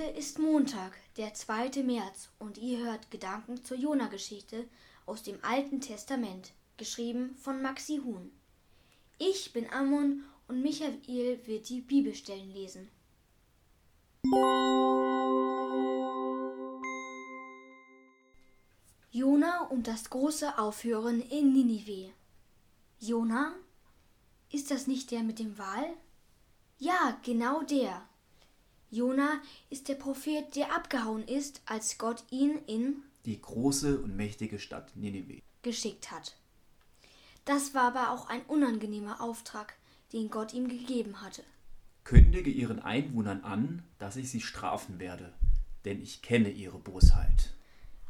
[0.00, 1.82] ist Montag, der 2.
[1.82, 4.68] März, und ihr hört Gedanken zur Jona-Geschichte
[5.06, 8.30] aus dem Alten Testament, geschrieben von Maxi Huhn.
[9.18, 11.00] Ich bin Ammon und Michael
[11.46, 12.88] wird die Bibelstellen lesen.
[19.10, 22.12] Jona und das große Aufhören in Ninive.
[23.00, 23.54] Jona?
[24.50, 25.94] Ist das nicht der mit dem Wal?
[26.78, 28.08] Ja, genau der.
[28.90, 34.58] Jona ist der Prophet, der abgehauen ist, als Gott ihn in die große und mächtige
[34.58, 36.36] Stadt Ninive geschickt hat.
[37.44, 39.74] Das war aber auch ein unangenehmer Auftrag,
[40.12, 41.44] den Gott ihm gegeben hatte.
[42.04, 45.34] Kündige ihren Einwohnern an, dass ich sie strafen werde,
[45.84, 47.52] denn ich kenne ihre Bosheit.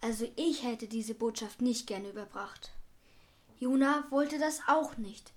[0.00, 2.72] Also ich hätte diese Botschaft nicht gerne überbracht.
[3.58, 5.32] Jona wollte das auch nicht.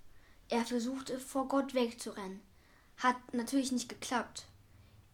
[0.48, 2.40] Er versuchte vor Gott wegzurennen.
[2.98, 4.46] Hat natürlich nicht geklappt.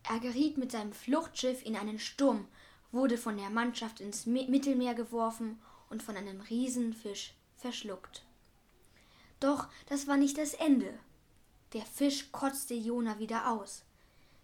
[0.08, 2.46] Er geriet mit seinem Fluchtschiff in einen Sturm,
[2.92, 8.24] wurde von der Mannschaft ins Mittelmeer geworfen und von einem Riesenfisch verschluckt.
[9.38, 10.92] Doch das war nicht das Ende.
[11.72, 13.84] Der Fisch kotzte Jona wieder aus.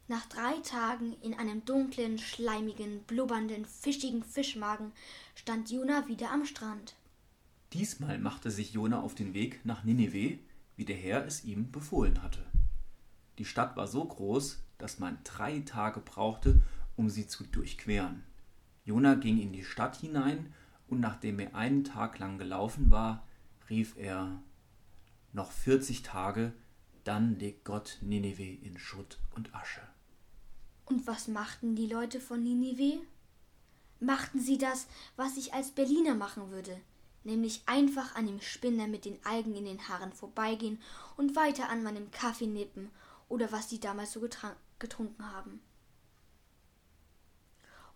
[0.08, 4.92] Nach drei Tagen in einem dunklen, schleimigen, blubbernden, fischigen Fischmagen
[5.34, 6.94] stand Jona wieder am Strand.
[7.72, 10.38] Diesmal machte sich Jona auf den Weg nach Ninive,
[10.76, 12.46] wie der Herr es ihm befohlen hatte.
[13.38, 16.62] Die Stadt war so groß, dass man drei Tage brauchte,
[16.96, 18.24] um sie zu durchqueren.
[18.84, 20.52] Jona ging in die Stadt hinein,
[20.88, 23.26] und nachdem er einen Tag lang gelaufen war,
[23.68, 24.40] rief er
[25.32, 26.52] Noch vierzig Tage,
[27.02, 29.82] dann legt Gott Ninive in Schutt und Asche.
[30.84, 33.00] Und was machten die Leute von Ninive?
[33.98, 34.86] Machten sie das,
[35.16, 36.80] was ich als Berliner machen würde,
[37.24, 40.78] nämlich einfach an dem Spinner mit den Algen in den Haaren vorbeigehen
[41.16, 42.90] und weiter an meinem Kaffee nippen
[43.28, 44.20] oder was sie damals so
[44.78, 45.60] getrunken haben.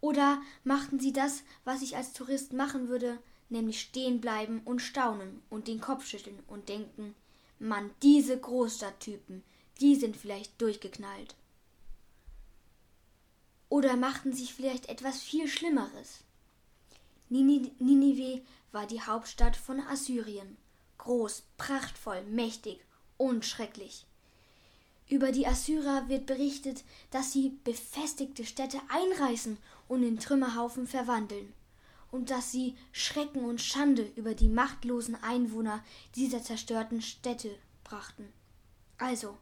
[0.01, 3.19] Oder machten sie das, was ich als Tourist machen würde,
[3.51, 7.15] nämlich stehen bleiben und staunen und den Kopf schütteln und denken,
[7.59, 9.43] Mann, diese Großstadttypen,
[9.81, 11.35] die sind vielleicht durchgeknallt.
[13.69, 16.21] Oder machten sich vielleicht etwas viel Schlimmeres.
[17.29, 18.43] Ninive
[18.73, 20.57] war die Hauptstadt von Assyrien,
[20.99, 22.81] groß, prachtvoll, mächtig
[23.17, 24.07] und schrecklich.
[25.11, 31.53] Über die Assyrer wird berichtet, dass sie befestigte Städte einreißen und in Trümmerhaufen verwandeln,
[32.13, 35.83] und dass sie Schrecken und Schande über die machtlosen Einwohner
[36.15, 37.51] dieser zerstörten Städte
[37.83, 38.33] brachten.
[38.99, 39.37] Also,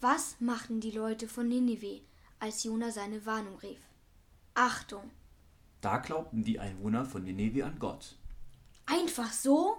[0.00, 2.00] was machten die Leute von Ninive,
[2.40, 3.80] als Jona seine Warnung rief?
[4.54, 5.12] Achtung!
[5.80, 8.16] Da glaubten die Einwohner von Ninive an Gott.
[8.86, 9.76] Einfach so?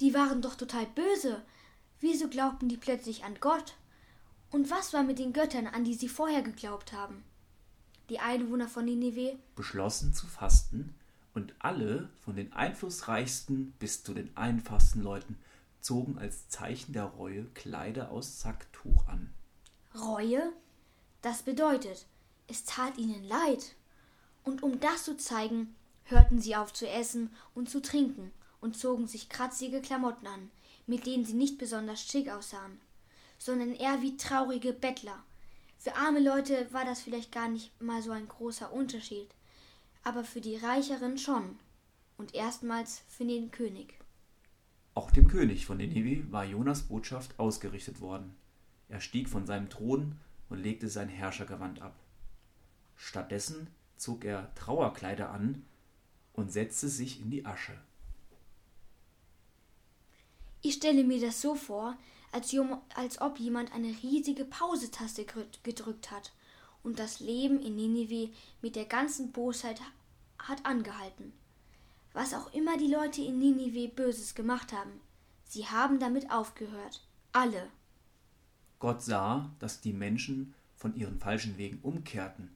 [0.00, 1.44] Die waren doch total böse.
[2.00, 3.76] Wieso glaubten die plötzlich an Gott?
[4.50, 7.22] Und was war mit den Göttern, an die sie vorher geglaubt haben?
[8.08, 10.94] Die Einwohner von Nineveh beschlossen zu fasten,
[11.34, 15.38] und alle, von den einflussreichsten bis zu den einfachsten Leuten,
[15.80, 19.32] zogen als Zeichen der Reue Kleider aus Sacktuch an.
[19.94, 20.52] Reue?
[21.22, 22.06] Das bedeutet,
[22.48, 23.76] es tat ihnen leid.
[24.42, 29.06] Und um das zu zeigen, hörten sie auf zu essen und zu trinken und zogen
[29.06, 30.50] sich kratzige Klamotten an,
[30.86, 32.80] mit denen sie nicht besonders schick aussahen
[33.38, 35.22] sondern eher wie traurige Bettler.
[35.78, 39.28] Für arme Leute war das vielleicht gar nicht mal so ein großer Unterschied,
[40.02, 41.58] aber für die Reicheren schon.
[42.16, 43.94] Und erstmals für den König.
[44.94, 48.34] Auch dem König von Ninive war Jonas Botschaft ausgerichtet worden.
[48.88, 50.16] Er stieg von seinem Thron
[50.48, 51.94] und legte sein Herrschergewand ab.
[52.96, 55.64] Stattdessen zog er Trauerkleider an
[56.32, 57.78] und setzte sich in die Asche.
[60.62, 61.96] Ich stelle mir das so vor,
[62.32, 62.54] als,
[62.94, 65.24] als ob jemand eine riesige Pausetaste
[65.62, 66.32] gedrückt hat
[66.82, 69.80] und das Leben in Ninive mit der ganzen Bosheit
[70.38, 71.32] hat angehalten.
[72.12, 75.00] Was auch immer die Leute in Ninive Böses gemacht haben,
[75.44, 77.02] sie haben damit aufgehört.
[77.32, 77.68] Alle.
[78.78, 82.50] Gott sah, dass die Menschen von ihren falschen Wegen umkehrten.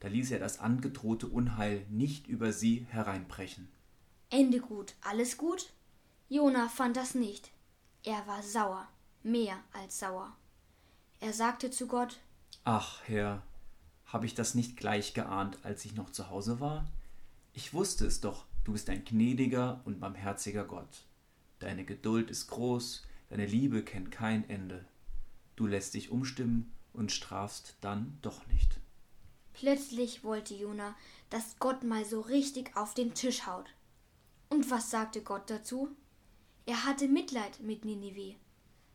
[0.00, 3.68] Da ließ er das angedrohte Unheil nicht über sie hereinbrechen.
[4.30, 5.70] Ende gut, alles gut?
[6.28, 7.50] Jona fand das nicht.
[8.04, 8.88] Er war sauer
[9.22, 10.36] mehr als sauer.
[11.20, 12.18] Er sagte zu Gott
[12.64, 13.42] Ach, Herr,
[14.06, 16.86] habe ich das nicht gleich geahnt, als ich noch zu Hause war?
[17.52, 21.04] Ich wusste es doch, du bist ein gnädiger und barmherziger Gott.
[21.58, 24.84] Deine Geduld ist groß, deine Liebe kennt kein Ende.
[25.56, 28.78] Du lässt dich umstimmen und strafst dann doch nicht.
[29.54, 30.94] Plötzlich wollte Jona,
[31.30, 33.74] dass Gott mal so richtig auf den Tisch haut.
[34.50, 35.88] Und was sagte Gott dazu?
[36.68, 38.34] Er hatte Mitleid mit Ninive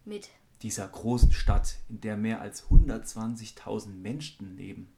[0.06, 0.30] mit
[0.62, 4.94] dieser großen Stadt, in der mehr als 120.000 Menschen leben.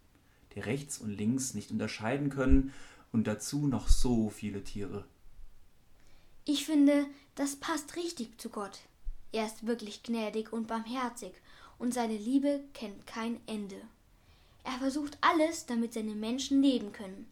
[0.54, 2.74] die rechts und links nicht unterscheiden können
[3.14, 5.06] und dazu noch so viele Tiere.
[6.44, 7.06] Ich finde,
[7.36, 8.80] das passt richtig zu Gott.
[9.32, 11.32] Er ist wirklich gnädig und barmherzig
[11.80, 13.80] und seine Liebe kennt kein Ende.
[14.66, 17.26] Er versucht alles, damit seine Menschen leben können.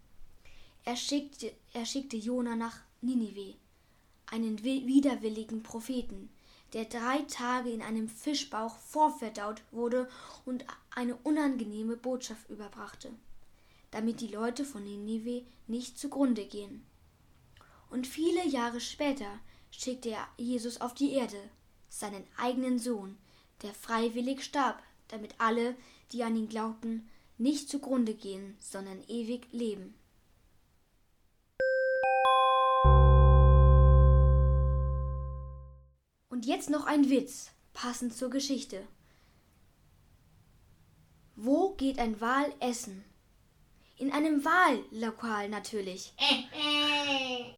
[0.86, 3.56] Er schickte, er schickte Jona nach Ninive,
[4.34, 6.30] einen widerwilligen Propheten,
[6.74, 10.10] der drei Tage in einem Fischbauch vorverdaut wurde
[10.44, 13.12] und eine unangenehme Botschaft überbrachte,
[13.92, 16.84] damit die Leute von Ninive nicht zugrunde gehen.
[17.92, 19.40] Und viele Jahre später
[19.70, 21.38] schickte er Jesus auf die Erde,
[21.90, 23.18] seinen eigenen Sohn,
[23.62, 25.76] der freiwillig starb, damit alle,
[26.12, 27.08] die an ihn glaubten,
[27.38, 29.94] nicht zugrunde gehen, sondern ewig leben.
[36.44, 38.82] Und jetzt noch ein Witz, passend zur Geschichte.
[41.38, 43.06] Wo geht ein Wal essen?
[43.98, 46.14] In einem Wahllokal natürlich.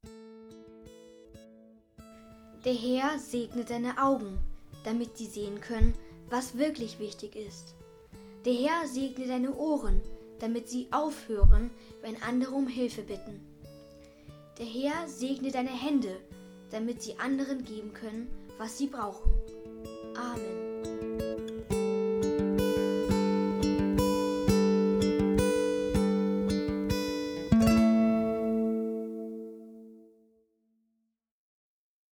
[2.63, 4.37] Der Herr segnet deine Augen,
[4.83, 5.95] damit sie sehen können,
[6.29, 7.73] was wirklich wichtig ist.
[8.45, 9.99] Der Herr segne deine Ohren,
[10.37, 11.71] damit sie aufhören,
[12.01, 13.43] wenn andere um Hilfe bitten.
[14.59, 16.21] Der Herr segne deine Hände,
[16.69, 19.31] damit sie anderen geben können, was sie brauchen.
[20.15, 20.64] Amen.